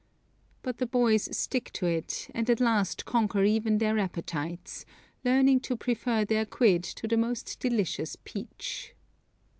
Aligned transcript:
But 0.63 0.79
the 0.79 0.87
boys 0.87 1.29
stick 1.37 1.71
to 1.73 1.85
it, 1.85 2.27
and 2.33 2.49
at 2.49 2.59
last 2.59 3.05
conquer 3.05 3.43
even 3.43 3.77
their 3.77 3.99
appetites, 3.99 4.83
learning 5.23 5.59
to 5.59 5.77
prefer 5.77 6.25
their 6.25 6.43
quid 6.47 6.81
to 6.83 7.07
the 7.07 7.17
most 7.17 7.59
delicious 7.59 8.15
peach. 8.23 8.95